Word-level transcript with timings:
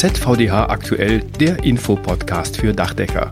ZVDH 0.00 0.70
aktuell, 0.70 1.20
der 1.40 1.62
Infopodcast 1.62 2.56
für 2.56 2.72
Dachdecker. 2.72 3.30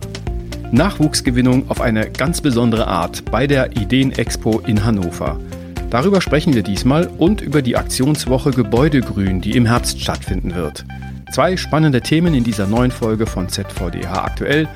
Nachwuchsgewinnung 0.71 1.71
auf 1.71 1.80
eine 1.80 2.11
ganz 2.11 2.43
besondere 2.43 2.87
Art 2.87 3.25
bei 3.30 3.46
der 3.46 3.72
Ideenexpo 3.72 4.61
in 4.67 4.85
Hannover. 4.85 5.41
Darüber 5.89 6.21
sprechen 6.21 6.53
wir 6.53 6.62
diesmal 6.62 7.07
und 7.17 7.41
über 7.41 7.62
die 7.62 7.79
Aktionswoche 7.79 8.51
Gebäudegrün, 8.51 9.41
die 9.41 9.57
im 9.57 9.65
Herbst 9.65 9.99
stattfinden 9.99 10.54
wird. 10.54 10.85
Zwei 11.33 11.56
spannende 11.56 12.03
Themen 12.03 12.35
in 12.35 12.44
dieser 12.44 12.67
neuen 12.67 12.90
Folge 12.90 13.24
von 13.24 13.48
ZVDH 13.48 14.24
aktuell. 14.24 14.69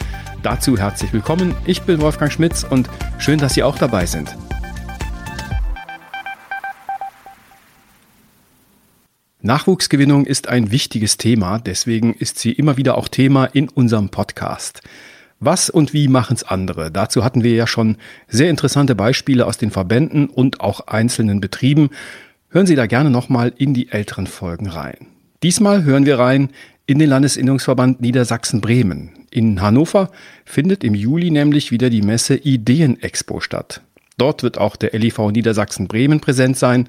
Dazu 0.43 0.79
herzlich 0.79 1.12
willkommen. 1.12 1.54
Ich 1.66 1.82
bin 1.82 2.00
Wolfgang 2.00 2.32
Schmitz 2.32 2.64
und 2.64 2.88
schön, 3.18 3.38
dass 3.38 3.52
Sie 3.52 3.62
auch 3.62 3.77
dabei 3.77 4.06
sind. 4.06 4.34
Nachwuchsgewinnung 9.45 10.24
ist 10.24 10.48
ein 10.48 10.70
wichtiges 10.70 11.16
Thema, 11.16 11.59
deswegen 11.59 12.14
ist 12.14 12.38
sie 12.38 12.52
immer 12.52 12.77
wieder 12.77 12.96
auch 12.96 13.09
Thema 13.09 13.46
in 13.46 13.69
unserem 13.69 14.09
Podcast. 14.09 14.83
Was 15.41 15.69
und 15.69 15.92
wie 15.92 16.06
machen 16.06 16.37
es 16.37 16.45
andere? 16.45 16.92
Dazu 16.92 17.24
hatten 17.24 17.42
wir 17.42 17.52
ja 17.52 17.66
schon 17.66 17.97
sehr 18.28 18.50
interessante 18.50 18.95
Beispiele 18.95 19.45
aus 19.45 19.59
den 19.59 19.73
Verbänden 19.73 20.28
und 20.28 20.60
auch 20.60 20.86
einzelnen 20.86 21.41
Betrieben. 21.41 21.91
Hören 22.50 22.66
Sie 22.66 22.77
da 22.77 22.86
gerne 22.86 23.10
nochmal 23.10 23.52
in 23.56 23.74
die 23.74 23.91
älteren 23.91 24.28
Folgen 24.28 24.69
rein. 24.69 25.09
Diesmal 25.42 25.83
hören 25.83 26.06
wir 26.06 26.20
rein 26.20 26.50
in 26.86 27.00
den 27.00 27.09
Landesinnungsverband 27.09 28.00
Niedersachsen-Bremen. 28.00 29.11
In 29.33 29.61
Hannover 29.61 30.12
findet 30.45 30.84
im 30.84 30.95
Juli 30.95 31.33
nämlich 31.33 31.72
wieder 31.72 31.91
die 31.91 32.02
Messe 32.02 32.36
Ideenexpo 32.36 33.41
statt. 33.41 33.80
Dort 34.19 34.45
wird 34.45 34.56
auch 34.56 34.77
der 34.77 34.97
LIV 34.97 35.19
Niedersachsen-Bremen 35.33 36.20
präsent 36.20 36.56
sein 36.56 36.88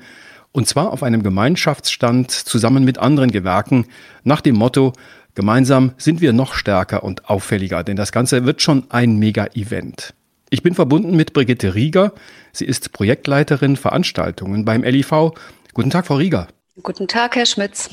und 0.54 0.68
zwar 0.68 0.94
auf 0.94 1.04
einem 1.04 1.24
Gemeinschaftsstand 1.24 2.32
zusammen 2.32 2.86
mit 2.86 3.00
anderen 3.00 3.32
Gewerken 3.32 3.88
nach 4.24 4.40
dem 4.40 4.56
Motto, 4.56 4.94
gemeinsam 5.36 5.92
sind 5.98 6.22
wir 6.22 6.32
noch 6.32 6.54
stärker 6.54 7.04
und 7.04 7.30
auffälliger, 7.30 7.84
denn 7.84 7.98
das 7.98 8.14
Ganze 8.14 8.46
wird 8.46 8.62
schon 8.62 8.86
ein 8.90 9.18
Mega-Event. 9.18 10.14
Ich 10.50 10.62
bin 10.62 10.76
verbunden 10.76 11.16
mit 11.16 11.34
Brigitte 11.34 11.74
Rieger. 11.74 12.14
Sie 12.52 12.66
ist 12.66 12.94
Projektleiterin 12.94 13.76
Veranstaltungen 13.76 14.64
beim 14.64 14.84
LIV. 14.84 15.34
Guten 15.74 15.90
Tag, 15.90 16.06
Frau 16.06 16.16
Rieger. 16.16 16.48
Guten 16.84 17.08
Tag, 17.08 17.36
Herr 17.36 17.48
Schmitz. 17.48 17.90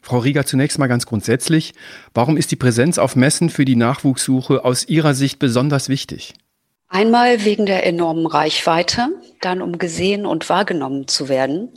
Frau 0.00 0.18
Rieger, 0.18 0.44
zunächst 0.44 0.80
mal 0.80 0.88
ganz 0.88 1.06
grundsätzlich. 1.06 1.74
Warum 2.14 2.36
ist 2.36 2.50
die 2.50 2.56
Präsenz 2.56 2.98
auf 2.98 3.14
Messen 3.14 3.50
für 3.50 3.64
die 3.64 3.76
Nachwuchssuche 3.76 4.64
aus 4.64 4.88
Ihrer 4.88 5.14
Sicht 5.14 5.38
besonders 5.38 5.88
wichtig? 5.88 6.34
Einmal 6.90 7.44
wegen 7.44 7.66
der 7.66 7.84
enormen 7.84 8.26
Reichweite, 8.26 9.08
dann 9.42 9.60
um 9.60 9.76
gesehen 9.76 10.24
und 10.24 10.48
wahrgenommen 10.48 11.06
zu 11.06 11.28
werden 11.28 11.70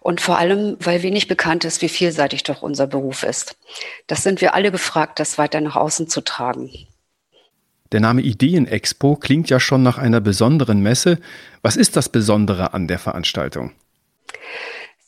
und 0.00 0.20
vor 0.20 0.36
allem, 0.36 0.76
weil 0.80 1.02
wenig 1.02 1.26
bekannt 1.26 1.64
ist, 1.64 1.80
wie 1.80 1.88
vielseitig 1.88 2.42
doch 2.42 2.60
unser 2.60 2.86
Beruf 2.86 3.22
ist. 3.22 3.56
Das 4.06 4.22
sind 4.22 4.42
wir 4.42 4.54
alle 4.54 4.70
gefragt, 4.70 5.20
das 5.20 5.38
weiter 5.38 5.62
nach 5.62 5.76
außen 5.76 6.08
zu 6.08 6.20
tragen. 6.20 6.70
Der 7.92 8.00
Name 8.00 8.20
Ideenexpo 8.20 9.16
klingt 9.16 9.48
ja 9.48 9.58
schon 9.58 9.82
nach 9.82 9.96
einer 9.96 10.20
besonderen 10.20 10.82
Messe. 10.82 11.18
Was 11.62 11.76
ist 11.76 11.96
das 11.96 12.10
Besondere 12.10 12.74
an 12.74 12.86
der 12.86 12.98
Veranstaltung? 12.98 13.72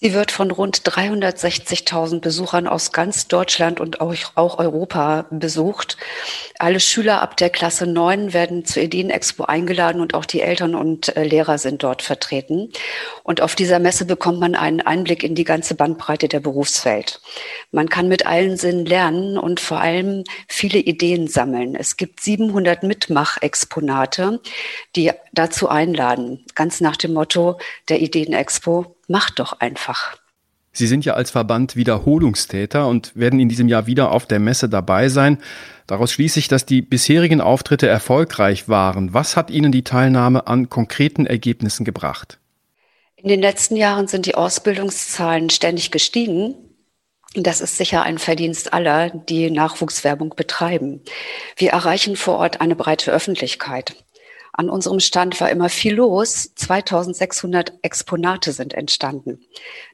Sie 0.03 0.15
wird 0.15 0.31
von 0.31 0.51
rund 0.51 0.81
360.000 0.81 2.20
Besuchern 2.20 2.67
aus 2.67 2.91
ganz 2.91 3.29
Deutschland 3.29 3.81
und 3.81 4.01
auch, 4.01 4.15
auch, 4.34 4.59
Europa 4.59 5.27
besucht. 5.29 5.98
Alle 6.59 6.81
Schüler 6.81 7.20
ab 7.20 7.37
der 7.37 7.51
Klasse 7.51 7.87
9 7.87 8.33
werden 8.33 8.65
zur 8.65 8.83
Ideenexpo 8.83 9.45
eingeladen 9.45 10.01
und 10.01 10.15
auch 10.15 10.25
die 10.25 10.41
Eltern 10.41 10.75
und 10.75 11.15
äh, 11.17 11.25
Lehrer 11.25 11.59
sind 11.59 11.83
dort 11.83 12.01
vertreten. 12.01 12.73
Und 13.25 13.43
auf 13.43 13.55
dieser 13.55 13.78
Messe 13.78 14.06
bekommt 14.06 14.41
man 14.41 14.55
einen 14.55 14.81
Einblick 14.81 15.23
in 15.23 15.34
die 15.34 15.45
ganze 15.45 15.75
Bandbreite 15.75 16.28
der 16.28 16.41
Berufswelt. 16.41 17.21
Man 17.71 17.91
kann 17.91 18.09
mit 18.09 18.25
allen 18.25 18.56
Sinnen 18.56 18.87
lernen 18.87 19.37
und 19.37 19.61
vor 19.61 19.83
allem 19.83 20.25
viele 20.48 20.78
Ideen 20.78 21.28
sammeln. 21.28 21.75
Es 21.75 21.98
gibt 21.98 22.21
700 22.21 22.84
Mitmachexponate, 22.84 24.41
die 24.97 25.12
dazu 25.34 25.69
einladen, 25.69 26.43
ganz 26.55 26.81
nach 26.81 26.97
dem 26.97 27.12
Motto 27.12 27.59
der 27.91 28.00
Ideenexpo 28.00 28.97
Macht 29.10 29.41
doch 29.41 29.59
einfach. 29.59 30.15
Sie 30.71 30.87
sind 30.87 31.04
ja 31.04 31.15
als 31.15 31.32
Verband 31.32 31.75
Wiederholungstäter 31.75 32.87
und 32.87 33.10
werden 33.16 33.41
in 33.41 33.48
diesem 33.48 33.66
Jahr 33.66 33.88
wieder 33.88 34.12
auf 34.12 34.25
der 34.25 34.38
Messe 34.38 34.69
dabei 34.69 35.09
sein. 35.09 35.38
Daraus 35.88 36.12
schließe 36.12 36.38
ich, 36.38 36.47
dass 36.47 36.65
die 36.65 36.81
bisherigen 36.81 37.41
Auftritte 37.41 37.88
erfolgreich 37.88 38.69
waren. 38.69 39.12
Was 39.12 39.37
hat 39.37 39.50
Ihnen 39.50 39.72
die 39.72 39.82
Teilnahme 39.82 40.47
an 40.47 40.69
konkreten 40.69 41.26
Ergebnissen 41.26 41.84
gebracht? 41.84 42.38
In 43.16 43.28
den 43.28 43.41
letzten 43.41 43.75
Jahren 43.75 44.06
sind 44.06 44.26
die 44.26 44.37
Ausbildungszahlen 44.37 45.50
ständig 45.50 45.91
gestiegen. 45.91 46.54
Das 47.34 47.60
ist 47.60 47.78
sicher 47.78 48.04
ein 48.04 48.19
Verdienst 48.19 48.72
aller, 48.72 49.10
die 49.10 49.50
Nachwuchswerbung 49.50 50.37
betreiben. 50.37 51.00
Wir 51.56 51.71
erreichen 51.71 52.15
vor 52.15 52.38
Ort 52.38 52.60
eine 52.60 52.77
breite 52.77 53.10
Öffentlichkeit. 53.10 53.97
An 54.60 54.69
unserem 54.69 55.00
Stand 55.00 55.41
war 55.41 55.48
immer 55.48 55.71
viel 55.71 55.94
los. 55.94 56.53
2600 56.54 57.72
Exponate 57.81 58.53
sind 58.53 58.75
entstanden. 58.75 59.41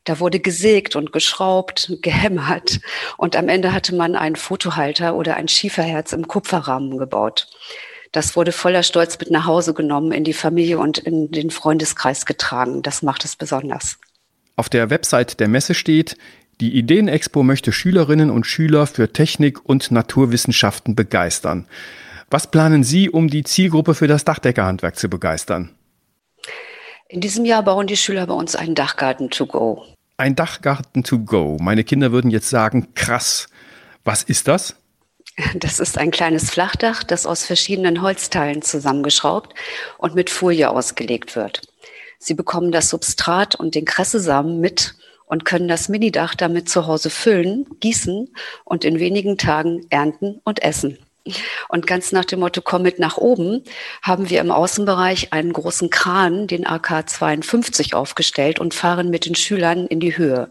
Da 0.02 0.18
wurde 0.18 0.40
gesägt 0.40 0.96
und 0.96 1.12
geschraubt, 1.12 1.96
gehämmert 2.02 2.80
und 3.16 3.36
am 3.36 3.48
Ende 3.48 3.72
hatte 3.72 3.94
man 3.94 4.16
einen 4.16 4.34
Fotohalter 4.34 5.14
oder 5.14 5.36
ein 5.36 5.46
Schieferherz 5.46 6.12
im 6.12 6.26
Kupferrahmen 6.26 6.98
gebaut. 6.98 7.46
Das 8.10 8.34
wurde 8.34 8.50
voller 8.50 8.82
Stolz 8.82 9.16
mit 9.20 9.30
nach 9.30 9.46
Hause 9.46 9.72
genommen, 9.72 10.10
in 10.10 10.24
die 10.24 10.32
Familie 10.32 10.80
und 10.80 10.98
in 10.98 11.30
den 11.30 11.50
Freundeskreis 11.50 12.26
getragen. 12.26 12.82
Das 12.82 13.02
macht 13.02 13.24
es 13.24 13.36
besonders. 13.36 13.98
Auf 14.56 14.68
der 14.68 14.90
Website 14.90 15.38
der 15.38 15.46
Messe 15.46 15.74
steht, 15.74 16.16
die 16.60 16.74
Ideenexpo 16.76 17.44
möchte 17.44 17.70
Schülerinnen 17.70 18.32
und 18.32 18.48
Schüler 18.48 18.88
für 18.88 19.12
Technik 19.12 19.64
und 19.64 19.92
Naturwissenschaften 19.92 20.96
begeistern. 20.96 21.68
Was 22.28 22.50
planen 22.50 22.82
Sie, 22.82 23.08
um 23.08 23.28
die 23.28 23.44
Zielgruppe 23.44 23.94
für 23.94 24.08
das 24.08 24.24
Dachdeckerhandwerk 24.24 24.96
zu 24.96 25.08
begeistern? 25.08 25.70
In 27.08 27.20
diesem 27.20 27.44
Jahr 27.44 27.62
bauen 27.62 27.86
die 27.86 27.96
Schüler 27.96 28.26
bei 28.26 28.34
uns 28.34 28.56
einen 28.56 28.74
Dachgarten 28.74 29.30
to 29.30 29.46
go. 29.46 29.84
Ein 30.16 30.34
Dachgarten 30.34 31.04
to 31.04 31.20
go. 31.20 31.56
Meine 31.60 31.84
Kinder 31.84 32.10
würden 32.10 32.32
jetzt 32.32 32.50
sagen, 32.50 32.88
krass. 32.94 33.48
Was 34.04 34.22
ist 34.22 34.48
das? 34.48 34.76
Das 35.54 35.80
ist 35.80 35.98
ein 35.98 36.10
kleines 36.10 36.50
Flachdach, 36.50 37.04
das 37.04 37.26
aus 37.26 37.44
verschiedenen 37.44 38.00
Holzteilen 38.00 38.62
zusammengeschraubt 38.62 39.54
und 39.98 40.14
mit 40.14 40.30
Folie 40.30 40.70
ausgelegt 40.70 41.36
wird. 41.36 41.60
Sie 42.18 42.32
bekommen 42.32 42.72
das 42.72 42.88
Substrat 42.88 43.54
und 43.54 43.74
den 43.74 43.84
Kressesamen 43.84 44.60
mit 44.60 44.94
und 45.26 45.44
können 45.44 45.68
das 45.68 45.90
Minidach 45.90 46.34
damit 46.34 46.70
zu 46.70 46.86
Hause 46.86 47.10
füllen, 47.10 47.66
gießen 47.80 48.32
und 48.64 48.84
in 48.86 48.98
wenigen 48.98 49.36
Tagen 49.36 49.86
ernten 49.90 50.40
und 50.44 50.62
essen. 50.62 50.98
Und 51.68 51.86
ganz 51.86 52.12
nach 52.12 52.24
dem 52.24 52.40
Motto, 52.40 52.60
komm 52.62 52.82
mit 52.82 52.98
nach 52.98 53.16
oben, 53.16 53.62
haben 54.02 54.30
wir 54.30 54.40
im 54.40 54.50
Außenbereich 54.50 55.32
einen 55.32 55.52
großen 55.52 55.90
Kran, 55.90 56.46
den 56.46 56.66
AK 56.66 57.08
52 57.08 57.94
aufgestellt 57.94 58.58
und 58.58 58.74
fahren 58.74 59.10
mit 59.10 59.26
den 59.26 59.34
Schülern 59.34 59.86
in 59.86 60.00
die 60.00 60.16
Höhe. 60.16 60.50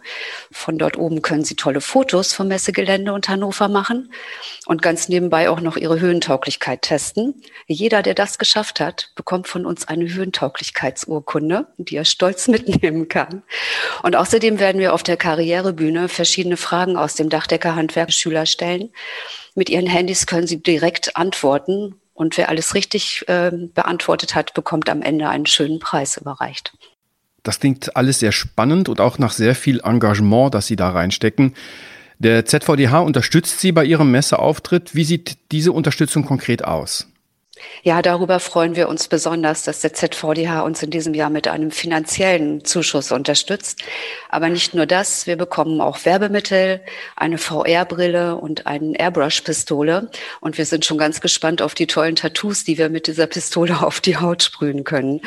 Von 0.51 0.77
dort 0.77 0.97
oben 0.97 1.21
können 1.21 1.43
sie 1.43 1.55
tolle 1.55 1.81
Fotos 1.81 2.33
vom 2.33 2.47
Messegelände 2.47 3.13
und 3.13 3.29
Hannover 3.29 3.67
machen 3.67 4.11
und 4.65 4.81
ganz 4.81 5.09
nebenbei 5.09 5.49
auch 5.49 5.61
noch 5.61 5.77
ihre 5.77 5.99
Höhentauglichkeit 5.99 6.81
testen. 6.81 7.41
Jeder, 7.67 8.01
der 8.01 8.13
das 8.13 8.37
geschafft 8.37 8.79
hat, 8.79 9.11
bekommt 9.15 9.47
von 9.47 9.65
uns 9.65 9.87
eine 9.87 10.11
Höhentauglichkeitsurkunde, 10.11 11.67
die 11.77 11.95
er 11.95 12.05
stolz 12.05 12.47
mitnehmen 12.49 13.07
kann. 13.07 13.43
Und 14.03 14.15
außerdem 14.15 14.59
werden 14.59 14.79
wir 14.79 14.93
auf 14.93 15.03
der 15.03 15.17
Karrierebühne 15.17 16.09
verschiedene 16.09 16.57
Fragen 16.57 16.97
aus 16.97 17.15
dem 17.15 17.29
Dachdeckerhandwerk 17.29 18.11
Schüler 18.11 18.45
stellen 18.45 18.91
mit 19.55 19.69
ihren 19.69 19.87
Handys 19.87 20.27
können 20.27 20.47
sie 20.47 20.61
direkt 20.61 21.15
antworten 21.15 21.95
und 22.13 22.37
wer 22.37 22.49
alles 22.49 22.75
richtig 22.75 23.25
äh, 23.27 23.51
beantwortet 23.73 24.35
hat, 24.35 24.53
bekommt 24.53 24.89
am 24.89 25.01
Ende 25.01 25.29
einen 25.29 25.45
schönen 25.45 25.79
Preis 25.79 26.17
überreicht. 26.17 26.73
Das 27.43 27.59
klingt 27.59 27.95
alles 27.95 28.19
sehr 28.19 28.31
spannend 28.31 28.89
und 28.89 28.99
auch 28.99 29.17
nach 29.19 29.31
sehr 29.31 29.55
viel 29.55 29.79
Engagement, 29.83 30.53
das 30.53 30.67
Sie 30.67 30.75
da 30.75 30.89
reinstecken. 30.89 31.53
Der 32.17 32.45
ZVDH 32.45 32.99
unterstützt 32.99 33.59
Sie 33.59 33.71
bei 33.71 33.85
Ihrem 33.85 34.11
Messeauftritt. 34.11 34.95
Wie 34.95 35.03
sieht 35.03 35.37
diese 35.51 35.71
Unterstützung 35.71 36.25
konkret 36.25 36.63
aus? 36.63 37.07
Ja, 37.83 38.01
darüber 38.01 38.39
freuen 38.39 38.75
wir 38.75 38.89
uns 38.89 39.07
besonders, 39.07 39.63
dass 39.63 39.79
der 39.79 39.93
ZVDH 39.93 40.61
uns 40.61 40.83
in 40.83 40.89
diesem 40.89 41.13
Jahr 41.13 41.29
mit 41.29 41.47
einem 41.47 41.71
finanziellen 41.71 42.65
Zuschuss 42.65 43.11
unterstützt. 43.11 43.81
Aber 44.29 44.49
nicht 44.49 44.73
nur 44.73 44.85
das, 44.85 45.25
wir 45.25 45.37
bekommen 45.37 45.79
auch 45.79 46.03
Werbemittel, 46.03 46.81
eine 47.15 47.37
VR-Brille 47.37 48.35
und 48.35 48.67
eine 48.67 48.99
Airbrush-Pistole. 48.99 50.09
Und 50.41 50.57
wir 50.57 50.65
sind 50.65 50.83
schon 50.83 50.97
ganz 50.97 51.21
gespannt 51.21 51.61
auf 51.61 51.75
die 51.75 51.87
tollen 51.87 52.15
Tattoos, 52.15 52.63
die 52.63 52.77
wir 52.77 52.89
mit 52.89 53.07
dieser 53.07 53.27
Pistole 53.27 53.81
auf 53.81 54.01
die 54.01 54.17
Haut 54.17 54.43
sprühen 54.43 54.83
können. 54.83 55.21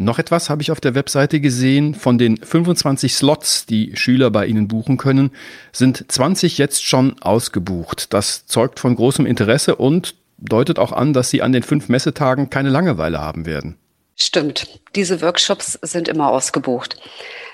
Noch 0.00 0.20
etwas 0.20 0.48
habe 0.48 0.62
ich 0.62 0.70
auf 0.70 0.80
der 0.80 0.94
Webseite 0.94 1.40
gesehen. 1.40 1.94
Von 1.96 2.18
den 2.18 2.36
25 2.36 3.12
Slots, 3.14 3.66
die 3.66 3.96
Schüler 3.96 4.30
bei 4.30 4.46
Ihnen 4.46 4.68
buchen 4.68 4.96
können, 4.96 5.32
sind 5.72 6.04
20 6.10 6.56
jetzt 6.56 6.84
schon 6.84 7.20
ausgebucht. 7.20 8.14
Das 8.14 8.46
zeugt 8.46 8.78
von 8.78 8.94
großem 8.94 9.26
Interesse 9.26 9.74
und 9.74 10.14
deutet 10.38 10.78
auch 10.78 10.92
an, 10.92 11.12
dass 11.12 11.30
Sie 11.30 11.42
an 11.42 11.52
den 11.52 11.62
fünf 11.62 11.88
Messetagen 11.88 12.50
keine 12.50 12.70
Langeweile 12.70 13.20
haben 13.20 13.46
werden. 13.46 13.76
Stimmt. 14.16 14.80
Diese 14.96 15.20
Workshops 15.20 15.78
sind 15.82 16.08
immer 16.08 16.30
ausgebucht. 16.30 16.96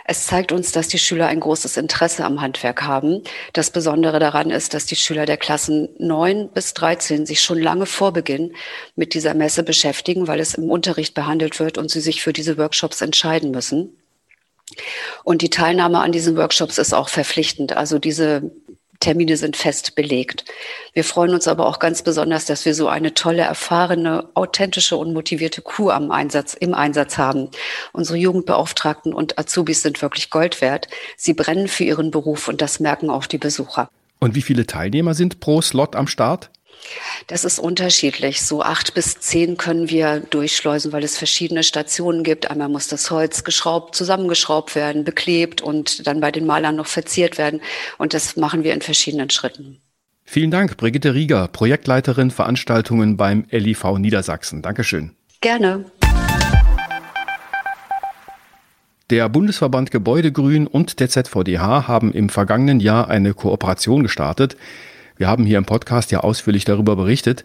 Es 0.06 0.26
zeigt 0.26 0.52
uns, 0.52 0.72
dass 0.72 0.88
die 0.88 0.98
Schüler 0.98 1.28
ein 1.28 1.40
großes 1.40 1.78
Interesse 1.78 2.25
am 2.25 2.42
Handwerk 2.42 2.82
haben. 2.82 3.22
Das 3.54 3.70
Besondere 3.70 4.19
daran 4.19 4.50
ist, 4.50 4.75
dass 4.75 4.84
die 4.84 4.96
Schüler 4.96 5.25
der 5.25 5.38
Klassen 5.38 5.88
9 5.98 6.50
bis 6.50 6.75
13 6.75 7.25
sich 7.25 7.40
schon 7.40 7.58
lange 7.58 7.86
vor 7.86 8.12
Beginn 8.12 8.54
mit 8.96 9.14
dieser 9.14 9.32
Messe 9.32 9.62
beschäftigen, 9.62 10.26
weil 10.26 10.40
es 10.40 10.54
im 10.54 10.70
Unterricht 10.70 11.14
behandelt 11.14 11.58
wird 11.58 11.78
und 11.78 11.90
sie 11.90 12.00
sich 12.00 12.22
für 12.22 12.34
diese 12.34 12.58
Workshops 12.58 13.00
entscheiden 13.00 13.50
müssen. 13.50 13.96
Und 15.22 15.42
die 15.42 15.50
Teilnahme 15.50 16.00
an 16.00 16.12
diesen 16.12 16.36
Workshops 16.36 16.78
ist 16.78 16.92
auch 16.92 17.08
verpflichtend. 17.08 17.75
Also 17.75 17.98
diese 17.98 18.50
Termine 19.04 19.36
sind 19.36 19.54
fest 19.54 19.96
belegt. 19.96 20.46
Wir 20.94 21.04
freuen 21.04 21.34
uns 21.34 21.46
aber 21.46 21.66
auch 21.66 21.78
ganz 21.78 22.02
besonders, 22.02 22.46
dass 22.46 22.64
wir 22.64 22.74
so 22.74 22.88
eine 22.88 23.12
tolle, 23.12 23.42
erfahrene, 23.42 24.30
authentische 24.32 24.96
und 24.96 25.12
motivierte 25.12 25.60
Crew 25.60 25.90
am 25.90 26.10
Einsatz, 26.10 26.54
im 26.54 26.72
Einsatz 26.72 27.18
haben. 27.18 27.50
Unsere 27.92 28.16
Jugendbeauftragten 28.16 29.12
und 29.12 29.38
Azubis 29.38 29.82
sind 29.82 30.00
wirklich 30.00 30.30
Gold 30.30 30.62
wert. 30.62 30.88
Sie 31.18 31.34
brennen 31.34 31.68
für 31.68 31.84
ihren 31.84 32.10
Beruf 32.10 32.48
und 32.48 32.62
das 32.62 32.80
merken 32.80 33.10
auch 33.10 33.26
die 33.26 33.36
Besucher. 33.36 33.90
Und 34.20 34.34
wie 34.34 34.42
viele 34.42 34.66
Teilnehmer 34.66 35.12
sind 35.12 35.38
pro 35.38 35.60
Slot 35.60 35.96
am 35.96 36.06
Start? 36.06 36.50
Das 37.26 37.44
ist 37.44 37.58
unterschiedlich. 37.58 38.42
So 38.42 38.62
acht 38.62 38.94
bis 38.94 39.19
zehn 39.20 39.56
können 39.56 39.88
wir 39.90 40.20
durchschleusen, 40.20 40.92
weil 40.92 41.04
es 41.04 41.16
verschiedene 41.16 41.62
Stationen 41.62 42.22
gibt. 42.22 42.50
Einmal 42.50 42.69
muss 42.69 42.88
das 42.88 43.10
Holz 43.10 43.44
geschraubt, 43.44 43.94
zusammengeschraubt 43.94 44.75
werden, 44.75 45.04
beklebt 45.04 45.62
und 45.62 46.06
dann 46.06 46.20
bei 46.20 46.31
den 46.31 46.46
Malern 46.46 46.76
noch 46.76 46.86
verziert 46.86 47.38
werden. 47.38 47.60
Und 47.98 48.14
das 48.14 48.36
machen 48.36 48.64
wir 48.64 48.75
in 48.75 48.82
verschiedenen 48.82 49.31
Schritten. 49.31 49.81
Vielen 50.25 50.50
Dank, 50.50 50.76
Brigitte 50.76 51.14
Rieger, 51.14 51.48
Projektleiterin 51.48 52.31
Veranstaltungen 52.31 53.16
beim 53.16 53.44
LIV 53.50 53.98
Niedersachsen. 53.98 54.62
Dankeschön. 54.62 55.12
Gerne. 55.40 55.84
Der 59.10 59.28
Bundesverband 59.28 59.90
Gebäudegrün 59.90 60.66
und 60.66 60.98
der 60.98 61.10
ZVDH 61.10 61.86
haben 61.86 62.10
im 62.12 62.31
vergangenen 62.31 62.81
Jahr 62.81 63.08
eine 63.08 63.34
Kooperation 63.34 64.02
gestartet. 64.02 64.56
Wir 65.16 65.28
haben 65.28 65.44
hier 65.44 65.58
im 65.58 65.64
Podcast 65.64 66.11
ja 66.11 66.20
ausführlich 66.20 66.64
darüber 66.64 66.96
berichtet. 66.96 67.44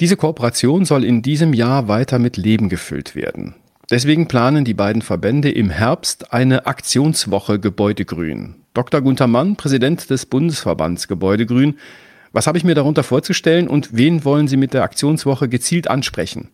Diese 0.00 0.16
Kooperation 0.16 0.84
soll 0.84 1.04
in 1.04 1.22
diesem 1.22 1.54
Jahr 1.54 1.88
weiter 1.88 2.18
mit 2.18 2.36
Leben 2.36 2.68
gefüllt 2.68 3.14
werden. 3.14 3.54
Deswegen 3.90 4.26
planen 4.26 4.64
die 4.64 4.74
beiden 4.74 5.00
Verbände 5.00 5.50
im 5.50 5.70
Herbst 5.70 6.32
eine 6.32 6.66
Aktionswoche 6.66 7.60
Gebäudegrün. 7.60 8.56
Dr. 8.74 9.00
Gunther 9.00 9.28
Mann, 9.28 9.56
Präsident 9.56 10.10
des 10.10 10.26
Bundesverbands 10.26 11.06
Gebäudegrün. 11.06 11.78
Was 12.32 12.48
habe 12.48 12.58
ich 12.58 12.64
mir 12.64 12.74
darunter 12.74 13.04
vorzustellen 13.04 13.68
und 13.68 13.96
wen 13.96 14.24
wollen 14.24 14.48
Sie 14.48 14.56
mit 14.56 14.74
der 14.74 14.82
Aktionswoche 14.82 15.48
gezielt 15.48 15.88
ansprechen? 15.88 16.50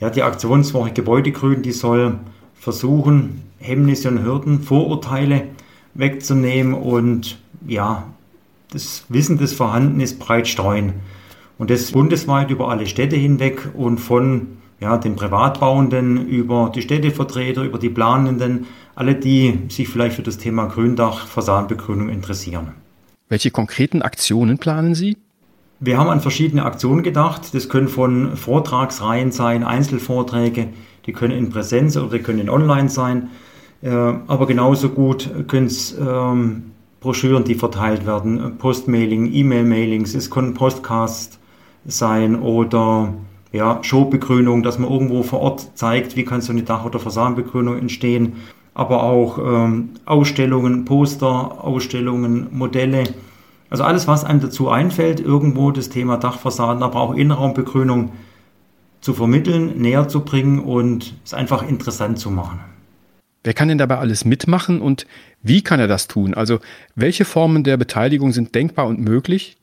Ja, 0.00 0.10
die 0.10 0.22
Aktionswoche 0.22 0.92
Gebäudegrün, 0.92 1.62
die 1.62 1.72
soll 1.72 2.20
versuchen, 2.54 3.42
Hemmnisse 3.58 4.08
und 4.08 4.22
Hürden, 4.22 4.62
Vorurteile 4.62 5.42
wegzunehmen 5.94 6.74
und 6.74 7.38
ja, 7.66 8.04
das 8.72 9.04
Wissen, 9.08 9.38
das 9.38 9.52
vorhanden 9.52 10.00
ist, 10.00 10.18
breit 10.18 10.48
streuen. 10.48 10.94
Und 11.58 11.70
das 11.70 11.90
bundesweit 11.90 12.50
über 12.50 12.68
alle 12.68 12.86
Städte 12.86 13.16
hinweg 13.16 13.68
und 13.74 13.98
von 13.98 14.58
ja, 14.80 14.96
den 14.96 15.16
Privatbauenden 15.16 16.28
über 16.28 16.70
die 16.74 16.82
Städtevertreter, 16.82 17.64
über 17.64 17.78
die 17.78 17.88
Planenden, 17.88 18.66
alle, 18.94 19.14
die 19.14 19.58
sich 19.68 19.88
vielleicht 19.88 20.16
für 20.16 20.22
das 20.22 20.38
Thema 20.38 20.66
Gründach, 20.66 21.26
Fassadenbegrünung 21.26 22.08
interessieren. 22.08 22.74
Welche 23.28 23.50
konkreten 23.50 24.02
Aktionen 24.02 24.58
planen 24.58 24.94
Sie? 24.94 25.16
Wir 25.80 25.98
haben 25.98 26.08
an 26.08 26.20
verschiedene 26.20 26.64
Aktionen 26.64 27.02
gedacht. 27.02 27.54
Das 27.54 27.68
können 27.68 27.88
von 27.88 28.36
Vortragsreihen 28.36 29.32
sein, 29.32 29.64
Einzelvorträge, 29.64 30.68
die 31.06 31.12
können 31.12 31.36
in 31.36 31.50
Präsenz 31.50 31.96
oder 31.96 32.18
die 32.18 32.22
können 32.22 32.40
in 32.40 32.50
Online 32.50 32.88
sein. 32.88 33.30
Äh, 33.80 33.90
aber 33.90 34.46
genauso 34.46 34.88
gut 34.90 35.30
können 35.46 35.66
es 35.66 35.96
ähm, 35.98 36.72
Broschüren, 37.00 37.44
die 37.44 37.54
verteilt 37.54 38.06
werden, 38.06 38.58
Postmailing, 38.58 39.32
E-Mail-Mailings, 39.32 40.14
es 40.14 40.30
können 40.30 40.54
Podcasts 40.54 41.38
sein 41.84 42.40
oder 42.40 43.14
ja, 43.52 43.78
Showbegrünung, 43.82 44.62
dass 44.62 44.78
man 44.78 44.90
irgendwo 44.90 45.22
vor 45.22 45.40
Ort 45.40 45.76
zeigt, 45.76 46.16
wie 46.16 46.24
kann 46.24 46.40
so 46.40 46.52
eine 46.52 46.62
Dach- 46.62 46.84
oder 46.84 46.98
Fassadenbegrünung 46.98 47.78
entstehen, 47.78 48.34
aber 48.74 49.02
auch 49.02 49.38
ähm, 49.38 49.90
Ausstellungen, 50.04 50.84
Poster, 50.84 51.64
Ausstellungen, 51.64 52.48
Modelle. 52.50 53.04
Also 53.70 53.84
alles, 53.84 54.06
was 54.06 54.24
einem 54.24 54.40
dazu 54.40 54.68
einfällt, 54.68 55.20
irgendwo 55.20 55.70
das 55.70 55.88
Thema 55.88 56.16
Dachfassaden, 56.16 56.82
aber 56.82 57.00
auch 57.00 57.14
Innenraumbegrünung 57.14 58.12
zu 59.00 59.14
vermitteln, 59.14 59.80
näher 59.80 60.08
zu 60.08 60.20
bringen 60.20 60.58
und 60.58 61.14
es 61.24 61.32
einfach 61.34 61.66
interessant 61.66 62.18
zu 62.18 62.30
machen. 62.30 62.60
Wer 63.48 63.54
kann 63.54 63.68
denn 63.68 63.78
dabei 63.78 63.96
alles 63.96 64.26
mitmachen 64.26 64.82
und 64.82 65.06
wie 65.42 65.62
kann 65.62 65.80
er 65.80 65.88
das 65.88 66.06
tun? 66.06 66.34
Also 66.34 66.58
welche 66.96 67.24
Formen 67.24 67.64
der 67.64 67.78
Beteiligung 67.78 68.32
sind 68.32 68.54
denkbar 68.54 68.86
und 68.86 69.00
möglich? 69.00 69.56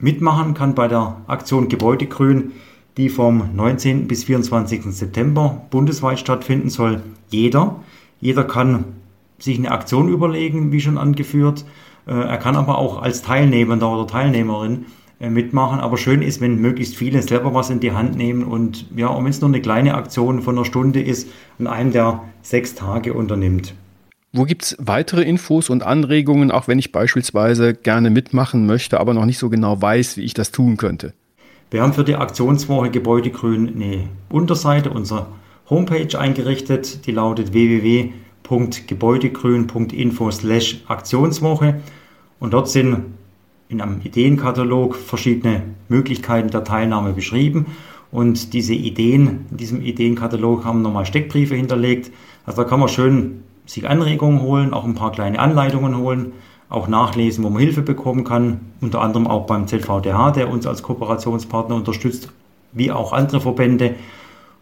Mitmachen 0.00 0.52
kann 0.52 0.74
bei 0.74 0.88
der 0.88 1.18
Aktion 1.28 1.68
Gebäudegrün, 1.68 2.50
die 2.96 3.08
vom 3.08 3.54
19. 3.54 4.08
bis 4.08 4.24
24. 4.24 4.82
September 4.86 5.64
bundesweit 5.70 6.18
stattfinden 6.18 6.70
soll, 6.70 7.02
jeder. 7.28 7.76
Jeder 8.18 8.42
kann 8.42 8.84
sich 9.38 9.56
eine 9.58 9.70
Aktion 9.70 10.08
überlegen, 10.08 10.72
wie 10.72 10.80
schon 10.80 10.98
angeführt. 10.98 11.64
Äh, 12.08 12.14
er 12.14 12.38
kann 12.38 12.56
aber 12.56 12.78
auch 12.78 13.00
als 13.00 13.22
Teilnehmender 13.22 13.92
oder 13.92 14.08
Teilnehmerin 14.08 14.86
mitmachen. 15.28 15.80
Aber 15.80 15.98
schön 15.98 16.22
ist, 16.22 16.40
wenn 16.40 16.60
möglichst 16.60 16.96
viele 16.96 17.20
selber 17.22 17.54
was 17.54 17.68
in 17.68 17.80
die 17.80 17.92
Hand 17.92 18.16
nehmen 18.16 18.44
und 18.44 18.86
ja, 18.96 19.08
und 19.08 19.24
wenn 19.24 19.30
es 19.30 19.40
nur 19.40 19.50
eine 19.50 19.60
kleine 19.60 19.94
Aktion 19.94 20.40
von 20.40 20.56
einer 20.56 20.64
Stunde 20.64 21.02
ist, 21.02 21.28
an 21.58 21.66
einem 21.66 21.92
der 21.92 22.22
sechs 22.42 22.74
Tage 22.74 23.12
unternimmt. 23.12 23.74
Wo 24.32 24.44
gibt 24.44 24.62
es 24.62 24.76
weitere 24.78 25.22
Infos 25.22 25.70
und 25.70 25.82
Anregungen, 25.82 26.52
auch 26.52 26.68
wenn 26.68 26.78
ich 26.78 26.92
beispielsweise 26.92 27.74
gerne 27.74 28.10
mitmachen 28.10 28.64
möchte, 28.64 29.00
aber 29.00 29.12
noch 29.12 29.24
nicht 29.24 29.38
so 29.38 29.50
genau 29.50 29.82
weiß, 29.82 30.16
wie 30.16 30.22
ich 30.22 30.34
das 30.34 30.52
tun 30.52 30.76
könnte? 30.76 31.14
Wir 31.72 31.82
haben 31.82 31.92
für 31.92 32.04
die 32.04 32.16
Aktionswoche 32.16 32.90
Gebäudegrün 32.90 33.74
eine 33.74 34.08
Unterseite, 34.28 34.90
unsere 34.90 35.26
Homepage 35.68 36.16
eingerichtet, 36.18 37.06
die 37.06 37.12
lautet 37.12 37.52
www.gebäudegrün.info 37.52 40.30
slash 40.30 40.82
Aktionswoche 40.86 41.80
und 42.40 42.52
dort 42.52 42.68
sind 42.68 43.04
in 43.70 43.80
einem 43.80 44.00
Ideenkatalog 44.02 44.96
verschiedene 44.96 45.62
Möglichkeiten 45.88 46.50
der 46.50 46.64
Teilnahme 46.64 47.12
beschrieben. 47.12 47.66
Und 48.10 48.52
diese 48.52 48.74
Ideen, 48.74 49.46
in 49.52 49.56
diesem 49.56 49.80
Ideenkatalog 49.80 50.64
haben 50.64 50.82
nochmal 50.82 51.06
Steckbriefe 51.06 51.54
hinterlegt. 51.54 52.10
Also 52.44 52.62
da 52.62 52.68
kann 52.68 52.80
man 52.80 52.88
schön 52.88 53.44
sich 53.66 53.88
Anregungen 53.88 54.42
holen, 54.42 54.74
auch 54.74 54.84
ein 54.84 54.96
paar 54.96 55.12
kleine 55.12 55.38
Anleitungen 55.38 55.96
holen, 55.96 56.32
auch 56.68 56.88
nachlesen, 56.88 57.44
wo 57.44 57.50
man 57.50 57.62
Hilfe 57.62 57.82
bekommen 57.82 58.24
kann. 58.24 58.60
Unter 58.80 59.00
anderem 59.00 59.28
auch 59.28 59.46
beim 59.46 59.68
ZVDH, 59.68 60.32
der 60.32 60.50
uns 60.50 60.66
als 60.66 60.82
Kooperationspartner 60.82 61.76
unterstützt, 61.76 62.32
wie 62.72 62.90
auch 62.90 63.12
andere 63.12 63.40
Verbände. 63.40 63.94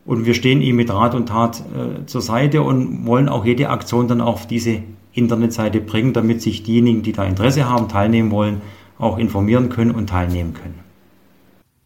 Und 0.05 0.27
wir 0.27 0.35
stehen 0.35 0.61
ihm 0.61 0.77
mit 0.77 0.93
Rat 0.93 1.15
und 1.15 1.31
Tat 1.31 1.61
äh, 1.61 2.05
zur 2.05 2.21
Seite 2.21 2.61
und 2.61 3.07
wollen 3.07 3.31
auch 3.31 3.47
jede 3.47 3.71
Aktion 3.71 4.07
dann 4.07 4.21
auf 4.21 4.47
diese 4.47 4.83
Internetseite 5.15 5.81
bringen, 5.81 6.13
damit 6.13 6.43
sich 6.43 6.63
diejenigen, 6.63 7.03
die 7.03 7.13
da 7.13 7.25
Interesse 7.25 7.69
haben, 7.69 7.89
teilnehmen 7.89 8.31
wollen, 8.31 8.61
auch 8.99 9.19
informieren 9.19 9.69
können 9.69 9.93
und 9.93 10.09
teilnehmen 10.09 10.55
können. 10.55 10.81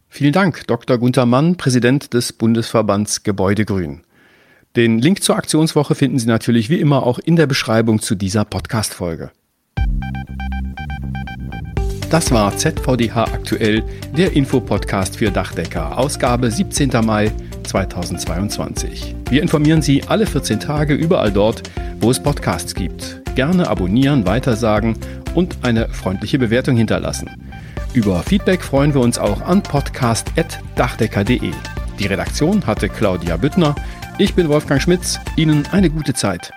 Vielen 0.09 0.33
Dank, 0.33 0.67
Dr. 0.67 0.99
Gunther 0.99 1.27
Mann, 1.27 1.57
Präsident 1.57 2.13
des 2.13 2.33
Bundesverbands 2.33 3.23
Gebäudegrün. 3.23 4.03
Den 4.77 4.99
Link 4.99 5.23
zur 5.23 5.37
Aktionswoche 5.37 5.95
finden 5.95 6.19
Sie 6.19 6.27
natürlich 6.27 6.71
wie 6.71 6.81
immer 6.81 7.05
auch 7.05 7.19
in 7.19 7.37
der 7.37 7.47
Beschreibung 7.47 8.01
zu 8.01 8.15
dieser 8.15 8.45
Podcast-Folge. 8.45 9.31
Das 12.13 12.31
war 12.31 12.55
ZVDH 12.55 13.25
aktuell, 13.25 13.83
der 14.15 14.35
Infopodcast 14.35 15.17
für 15.17 15.31
Dachdecker, 15.31 15.97
Ausgabe 15.97 16.51
17. 16.51 16.91
Mai 17.03 17.33
2022. 17.63 19.15
Wir 19.31 19.41
informieren 19.41 19.81
Sie 19.81 20.03
alle 20.05 20.27
14 20.27 20.61
Tage 20.61 20.93
überall 20.93 21.33
dort, 21.33 21.63
wo 22.01 22.11
es 22.11 22.23
Podcasts 22.23 22.75
gibt. 22.75 23.23
Gerne 23.35 23.67
abonnieren, 23.67 24.27
weitersagen 24.27 24.95
und 25.35 25.59
eine 25.63 25.89
freundliche 25.89 26.39
Bewertung 26.39 26.77
hinterlassen. 26.77 27.31
Über 27.95 28.23
Feedback 28.23 28.63
freuen 28.63 28.95
wir 28.95 29.01
uns 29.01 29.19
auch 29.19 29.43
an 29.43 29.63
podcast.dachdecker.de. 29.63 31.53
Die 31.99 32.07
Redaktion 32.07 32.67
hatte 32.67 32.89
Claudia 32.89 33.37
Büttner. 33.37 33.75
Ich 34.19 34.35
bin 34.35 34.49
Wolfgang 34.49 34.81
Schmitz. 34.81 35.19
Ihnen 35.37 35.67
eine 35.73 35.91
gute 35.91 36.15
Zeit. 36.15 36.53